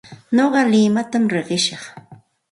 [0.35, 1.83] Nuqa limatam riqishaq.